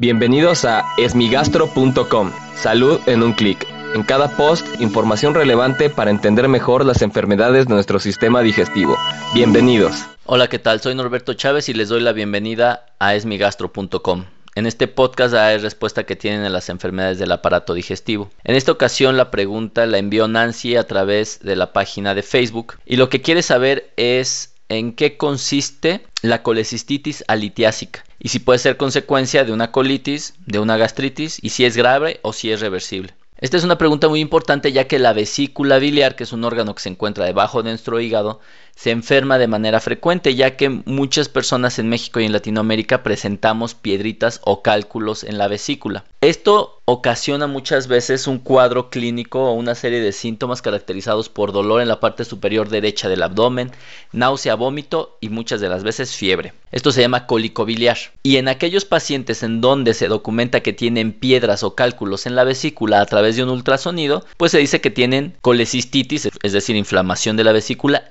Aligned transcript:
Bienvenidos 0.00 0.64
a 0.64 0.86
esmigastro.com. 0.96 2.32
Salud 2.56 2.98
en 3.04 3.22
un 3.22 3.34
clic. 3.34 3.66
En 3.94 4.02
cada 4.02 4.34
post, 4.34 4.66
información 4.80 5.34
relevante 5.34 5.90
para 5.90 6.10
entender 6.10 6.48
mejor 6.48 6.86
las 6.86 7.02
enfermedades 7.02 7.66
de 7.66 7.74
nuestro 7.74 7.98
sistema 7.98 8.40
digestivo. 8.40 8.96
Bienvenidos. 9.34 10.06
Hola, 10.24 10.48
¿qué 10.48 10.58
tal? 10.58 10.80
Soy 10.80 10.94
Norberto 10.94 11.34
Chávez 11.34 11.68
y 11.68 11.74
les 11.74 11.90
doy 11.90 12.00
la 12.00 12.12
bienvenida 12.12 12.86
a 12.98 13.14
esmigastro.com. 13.14 14.24
En 14.54 14.66
este 14.66 14.88
podcast 14.88 15.34
hay 15.34 15.58
respuesta 15.58 16.04
que 16.04 16.16
tienen 16.16 16.44
a 16.44 16.48
las 16.48 16.70
enfermedades 16.70 17.18
del 17.18 17.32
aparato 17.32 17.74
digestivo. 17.74 18.30
En 18.42 18.56
esta 18.56 18.72
ocasión 18.72 19.18
la 19.18 19.30
pregunta 19.30 19.84
la 19.84 19.98
envió 19.98 20.28
Nancy 20.28 20.76
a 20.76 20.86
través 20.86 21.40
de 21.40 21.56
la 21.56 21.74
página 21.74 22.14
de 22.14 22.22
Facebook 22.22 22.78
y 22.86 22.96
lo 22.96 23.10
que 23.10 23.20
quiere 23.20 23.42
saber 23.42 23.92
es 23.98 24.49
en 24.70 24.92
qué 24.92 25.18
consiste 25.18 26.00
la 26.22 26.42
colecistitis 26.42 27.24
alitiásica 27.28 28.04
y 28.18 28.28
si 28.28 28.38
puede 28.38 28.58
ser 28.58 28.76
consecuencia 28.76 29.44
de 29.44 29.52
una 29.52 29.72
colitis, 29.72 30.34
de 30.46 30.60
una 30.60 30.76
gastritis 30.76 31.38
y 31.42 31.50
si 31.50 31.64
es 31.64 31.76
grave 31.76 32.20
o 32.22 32.32
si 32.32 32.50
es 32.50 32.60
reversible. 32.60 33.14
Esta 33.38 33.56
es 33.56 33.64
una 33.64 33.78
pregunta 33.78 34.08
muy 34.08 34.20
importante 34.20 34.70
ya 34.70 34.86
que 34.86 34.98
la 34.98 35.14
vesícula 35.14 35.78
biliar, 35.78 36.14
que 36.14 36.24
es 36.24 36.32
un 36.32 36.44
órgano 36.44 36.74
que 36.74 36.82
se 36.82 36.90
encuentra 36.90 37.24
debajo 37.24 37.62
de 37.62 37.70
nuestro 37.70 37.98
hígado, 37.98 38.40
se 38.80 38.90
enferma 38.90 39.36
de 39.36 39.46
manera 39.46 39.78
frecuente 39.78 40.34
ya 40.34 40.56
que 40.56 40.70
muchas 40.70 41.28
personas 41.28 41.78
en 41.78 41.90
México 41.90 42.18
y 42.18 42.24
en 42.24 42.32
Latinoamérica 42.32 43.02
presentamos 43.02 43.74
piedritas 43.74 44.40
o 44.42 44.62
cálculos 44.62 45.22
en 45.22 45.36
la 45.36 45.48
vesícula. 45.48 46.06
Esto 46.22 46.80
ocasiona 46.86 47.46
muchas 47.46 47.86
veces 47.88 48.26
un 48.26 48.38
cuadro 48.38 48.90
clínico 48.90 49.44
o 49.44 49.52
una 49.52 49.74
serie 49.74 50.00
de 50.00 50.12
síntomas 50.12 50.60
caracterizados 50.60 51.28
por 51.28 51.52
dolor 51.52 51.80
en 51.80 51.88
la 51.88 52.00
parte 52.00 52.24
superior 52.24 52.68
derecha 52.68 53.08
del 53.08 53.22
abdomen, 53.22 53.70
náusea, 54.12 54.54
vómito 54.54 55.16
y 55.20 55.28
muchas 55.28 55.60
de 55.60 55.68
las 55.68 55.84
veces 55.84 56.16
fiebre. 56.16 56.52
Esto 56.72 56.90
se 56.90 57.00
llama 57.00 57.26
cólico 57.26 57.64
biliar. 57.64 57.96
Y 58.22 58.36
en 58.36 58.48
aquellos 58.48 58.84
pacientes 58.84 59.42
en 59.42 59.60
donde 59.60 59.94
se 59.94 60.08
documenta 60.08 60.60
que 60.60 60.72
tienen 60.72 61.12
piedras 61.12 61.62
o 61.62 61.74
cálculos 61.74 62.26
en 62.26 62.34
la 62.34 62.44
vesícula 62.44 63.00
a 63.00 63.06
través 63.06 63.36
de 63.36 63.44
un 63.44 63.50
ultrasonido, 63.50 64.24
pues 64.36 64.52
se 64.52 64.58
dice 64.58 64.80
que 64.80 64.90
tienen 64.90 65.36
colecistitis, 65.40 66.28
es 66.42 66.52
decir, 66.52 66.76
inflamación 66.76 67.36
de 67.36 67.44
la 67.44 67.52
vesícula 67.52 68.04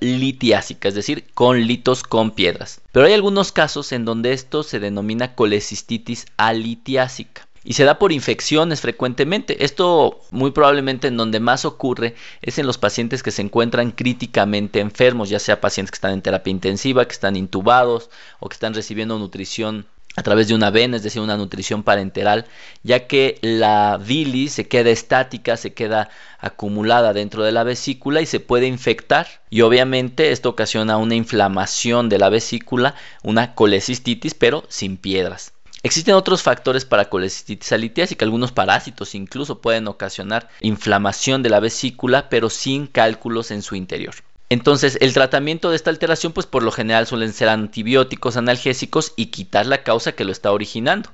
es 0.90 0.96
decir, 0.96 1.26
con 1.34 1.66
litos 1.68 2.04
con 2.04 2.32
piedras. 2.32 2.82
Pero 2.92 3.06
hay 3.06 3.14
algunos 3.14 3.52
casos 3.52 3.92
en 3.92 4.06
donde 4.06 4.34
esto 4.34 4.64
se 4.64 4.80
denomina 4.80 5.36
colecistitis 5.36 6.26
alitiásica 6.38 7.48
y 7.64 7.74
se 7.74 7.84
da 7.84 8.00
por 8.00 8.12
infecciones 8.12 8.82
frecuentemente. 8.82 9.64
Esto 9.64 10.22
muy 10.32 10.52
probablemente 10.52 11.08
en 11.08 11.18
donde 11.18 11.40
más 11.40 11.66
ocurre 11.66 12.16
es 12.42 12.58
en 12.58 12.66
los 12.66 12.78
pacientes 12.78 13.24
que 13.24 13.32
se 13.32 13.42
encuentran 13.42 13.92
críticamente 13.92 14.80
enfermos, 14.80 15.30
ya 15.30 15.40
sea 15.40 15.62
pacientes 15.62 15.92
que 15.92 15.98
están 15.98 16.14
en 16.14 16.22
terapia 16.22 16.52
intensiva, 16.52 17.06
que 17.06 17.14
están 17.14 17.36
intubados 17.36 18.10
o 18.40 18.50
que 18.50 18.54
están 18.54 18.74
recibiendo 18.74 19.20
nutrición 19.20 19.86
a 20.20 20.24
través 20.24 20.50
de 20.50 20.54
una 20.54 20.70
vena, 20.70 20.98
es 20.98 21.04
decir, 21.04 21.22
una 21.22 21.38
nutrición 21.38 21.82
parenteral, 21.82 22.46
ya 22.84 23.08
que 23.08 23.40
la 23.42 23.98
bilis 23.98 24.52
se 24.52 24.68
queda 24.68 24.90
estática, 24.90 25.56
se 25.56 25.74
queda 25.74 26.10
acumulada 26.40 27.14
dentro 27.14 27.46
de 27.46 27.54
la 27.54 27.64
vesícula 27.64 28.20
y 28.20 28.26
se 28.26 28.42
puede 28.42 28.68
infectar. 28.68 29.28
Y 29.50 29.62
obviamente 29.62 30.34
esto 30.34 30.50
ocasiona 30.50 30.98
una 30.98 31.16
inflamación 31.16 32.10
de 32.10 32.18
la 32.18 32.28
vesícula, 32.28 32.96
una 33.24 33.56
colecistitis, 33.56 34.34
pero 34.34 34.66
sin 34.68 34.98
piedras. 34.98 35.54
Existen 35.84 36.16
otros 36.16 36.44
factores 36.44 36.84
para 36.84 37.06
colecistitis 37.06 37.72
alitiásica, 37.72 38.26
algunos 38.26 38.52
parásitos 38.52 39.16
incluso 39.16 39.62
pueden 39.62 39.88
ocasionar 39.88 40.50
inflamación 40.60 41.44
de 41.44 41.50
la 41.50 41.62
vesícula, 41.62 42.28
pero 42.28 42.50
sin 42.50 42.88
cálculos 42.88 43.52
en 43.52 43.62
su 43.62 43.76
interior. 43.76 44.16
Entonces, 44.50 44.98
el 45.02 45.14
tratamiento 45.14 45.70
de 45.70 45.76
esta 45.76 45.92
alteración, 45.92 46.34
pues 46.34 46.48
por 46.48 46.64
lo 46.64 46.72
general 46.72 47.06
suelen 47.06 47.34
ser 47.34 47.50
antibióticos, 47.50 48.36
analgésicos 48.36 49.14
y 49.16 49.28
quitar 49.28 49.68
la 49.68 49.84
causa 49.84 50.14
que 50.14 50.26
lo 50.26 50.32
está 50.32 50.52
originando. 50.52 51.12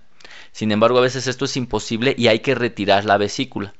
Sin 0.53 0.71
embargo, 0.71 0.99
a 0.99 1.01
veces 1.01 1.27
esto 1.27 1.43
es 1.43 1.57
imposible 1.57 2.15
y 2.17 2.27
hay 2.27 2.39
que 2.39 2.55
retirar 2.55 3.03
la 3.03 3.17
vesícula. 3.17 3.73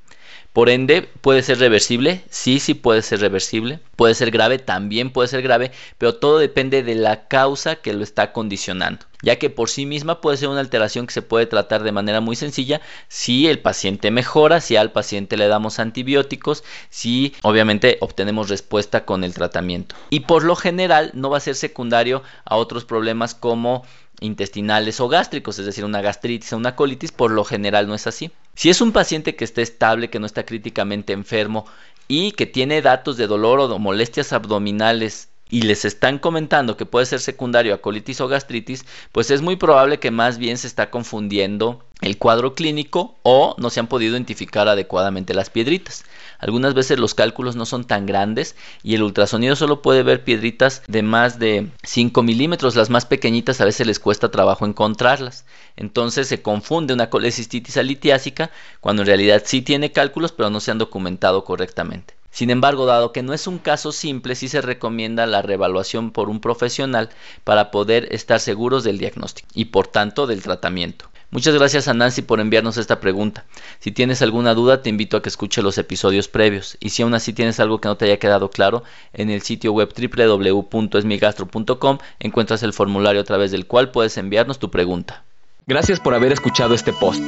Por 0.56 0.70
ende, 0.70 1.02
puede 1.02 1.42
ser 1.42 1.59
reversible, 1.59 2.23
sí, 2.30 2.61
sí 2.61 2.75
puede 2.75 3.02
ser 3.02 3.20
reversible, 3.20 3.81
puede 3.98 4.16
ser 4.16 4.31
grave, 4.31 4.58
también 4.58 5.12
puede 5.12 5.28
ser 5.28 5.41
grave, 5.41 5.74
pero 5.97 6.16
todo 6.16 6.38
depende 6.38 6.81
de 6.81 6.96
la 6.96 7.28
causa 7.28 7.75
que 7.75 7.91
lo 7.91 8.06
está 8.06 8.31
condicionando, 8.31 9.06
ya 9.22 9.38
que 9.38 9.50
por 9.50 9.69
sí 9.69 9.85
misma 9.85 10.22
puede 10.22 10.38
ser 10.38 10.47
una 10.47 10.62
alteración 10.62 11.07
que 11.07 11.13
se 11.13 11.22
puede 11.22 11.46
tratar 11.46 11.84
de 11.84 11.91
manera 11.91 12.22
muy 12.22 12.38
sencilla 12.38 12.79
si 13.09 13.50
el 13.50 13.59
paciente 13.59 14.12
mejora, 14.12 14.62
si 14.62 14.78
al 14.78 14.94
paciente 14.94 15.35
le 15.35 15.50
damos 15.50 15.78
antibióticos, 15.79 16.63
si 16.90 17.35
obviamente 17.41 17.97
obtenemos 18.00 18.47
respuesta 18.47 19.03
con 19.03 19.25
el 19.25 19.34
tratamiento. 19.34 19.97
Y 20.09 20.22
por 20.22 20.46
lo 20.46 20.56
general 20.56 21.12
no 21.16 21.29
va 21.29 21.40
a 21.40 21.41
ser 21.41 21.56
secundario 21.56 22.24
a 22.46 22.56
otros 22.56 22.85
problemas 22.85 23.35
como 23.35 23.84
intestinales 24.22 25.00
o 25.00 25.08
gástricos, 25.08 25.59
es 25.59 25.66
decir, 25.66 25.86
una 25.86 26.02
gastritis 26.02 26.53
o 26.53 26.58
una 26.58 26.76
colitis, 26.76 27.12
por 27.12 27.31
lo 27.31 27.44
general 27.44 27.88
no 27.88 27.96
es 27.96 28.08
así. 28.08 28.31
Si 28.56 28.70
es 28.70 28.81
un 28.81 28.92
paciente 28.92 29.36
que 29.36 29.44
esté 29.44 29.62
estable, 29.62 30.09
que 30.09 30.20
no 30.20 30.26
está 30.26 30.46
críticamente 30.46 31.14
enfermo 31.14 31.66
y 32.08 32.31
que 32.31 32.46
tiene 32.46 32.81
datos 32.81 33.18
de 33.18 33.28
dolor 33.28 33.59
o 33.59 33.80
molestias 33.80 34.34
abdominales 34.34 35.30
y 35.50 35.62
les 35.62 35.86
están 35.86 36.20
comentando 36.20 36.76
que 36.78 36.86
puede 36.86 37.06
ser 37.06 37.20
secundario 37.20 37.74
a 37.74 37.81
colitis 37.81 38.22
o 38.22 38.28
gastritis, 38.28 38.86
pues 39.12 39.30
es 39.31 39.42
muy 39.42 39.56
probable 39.56 40.00
que 40.00 40.12
más 40.12 40.38
bien 40.38 40.58
se 40.58 40.68
está 40.68 40.90
confundiendo 40.90 41.84
el 42.05 42.19
cuadro 42.19 42.53
clínico 42.53 43.16
o 43.23 43.55
no 43.57 43.71
se 43.71 43.79
han 43.79 43.88
podido 43.88 44.11
identificar 44.11 44.67
adecuadamente 44.67 45.33
las 45.33 45.49
piedritas. 45.49 46.05
Algunas 46.38 46.75
veces 46.75 46.99
los 46.99 47.16
cálculos 47.16 47.55
no 47.55 47.66
son 47.66 47.85
tan 47.85 48.05
grandes 48.05 48.55
y 48.83 48.93
el 48.93 49.01
ultrasonido 49.01 49.55
solo 49.55 49.81
puede 49.81 50.03
ver 50.03 50.23
piedritas 50.23 50.83
de 50.88 51.01
más 51.01 51.39
de 51.39 51.69
5 51.81 52.21
milímetros. 52.21 52.75
Las 52.75 52.91
más 52.91 53.07
pequeñitas 53.07 53.59
a 53.59 53.66
veces 53.66 53.88
les 53.88 53.99
cuesta 53.99 54.29
trabajo 54.29 54.67
encontrarlas. 54.67 55.45
Entonces 55.77 56.27
se 56.27 56.43
confunde 56.43 56.93
una 56.93 57.09
colecistitis 57.09 57.77
alitiásica 57.77 58.51
cuando 58.81 59.01
en 59.01 59.07
realidad 59.07 59.41
sí 59.43 59.63
tiene 59.63 59.91
cálculos 59.91 60.31
pero 60.31 60.51
no 60.51 60.59
se 60.59 60.69
han 60.69 60.77
documentado 60.77 61.43
correctamente. 61.43 62.13
Sin 62.29 62.51
embargo, 62.51 62.85
dado 62.85 63.13
que 63.13 63.23
no 63.23 63.33
es 63.33 63.47
un 63.47 63.57
caso 63.57 63.91
simple, 63.91 64.35
sí 64.35 64.47
se 64.47 64.61
recomienda 64.61 65.25
la 65.25 65.41
reevaluación 65.41 66.11
por 66.11 66.29
un 66.29 66.41
profesional 66.41 67.09
para 67.45 67.72
poder 67.72 68.09
estar 68.13 68.39
seguros 68.39 68.83
del 68.83 68.99
diagnóstico 68.99 69.47
y 69.55 69.66
por 69.66 69.87
tanto 69.87 70.27
del 70.27 70.43
tratamiento. 70.43 71.09
Muchas 71.35 71.53
gracias 71.53 71.88
a 71.90 71.94
Nancy 71.94 72.22
por 72.22 72.40
enviarnos 72.40 72.78
esta 72.78 73.01
pregunta. 73.01 73.44
Si 73.81 73.91
tienes 73.91 74.22
alguna 74.22 74.53
duda, 74.53 74.81
te 74.81 74.88
invito 74.88 75.18
a 75.18 75.22
que 75.22 75.28
escuche 75.28 75.62
los 75.62 75.78
episodios 75.78 76.29
previos. 76.29 76.78
Y 76.79 76.91
si 76.91 77.03
aún 77.03 77.13
así 77.13 77.34
tienes 77.34 77.59
algo 77.59 77.81
que 77.81 77.90
no 77.90 77.97
te 77.97 78.06
haya 78.06 78.19
quedado 78.19 78.50
claro, 78.50 78.84
en 79.12 79.29
el 79.29 79.41
sitio 79.41 79.73
web 79.73 79.94
www.esmigastro.com 79.94 81.97
encuentras 82.22 82.63
el 82.63 82.72
formulario 82.72 83.19
a 83.19 83.25
través 83.25 83.51
del 83.51 83.68
cual 83.68 83.91
puedes 83.91 84.18
enviarnos 84.18 84.59
tu 84.59 84.72
pregunta. 84.72 85.25
Gracias 85.68 86.00
por 86.00 86.13
haber 86.13 86.31
escuchado 86.31 86.73
este 86.73 86.94
post. 86.94 87.22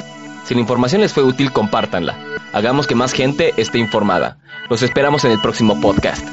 Si 0.46 0.54
la 0.54 0.62
información 0.62 1.02
les 1.02 1.12
fue 1.12 1.24
útil, 1.24 1.52
compártanla. 1.52 2.18
Hagamos 2.54 2.88
que 2.88 2.96
más 2.96 3.12
gente 3.12 3.54
esté 3.58 3.78
informada. 3.78 4.38
Los 4.70 4.84
esperamos 4.84 5.26
en 5.26 5.32
el 5.32 5.42
próximo 5.42 5.82
podcast. 5.82 6.26